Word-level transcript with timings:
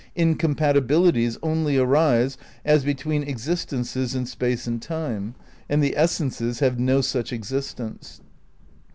Incompatibilities 0.15 1.37
only 1.43 1.77
arise 1.77 2.35
as 2.65 2.83
between 2.83 3.21
existences 3.21 4.15
in 4.15 4.25
space 4.25 4.65
and 4.65 4.81
time, 4.81 5.35
and 5.69 5.83
the 5.83 5.95
essences 5.95 6.57
have 6.57 6.79
no 6.79 7.01
such 7.01 7.31
existence. 7.31 8.19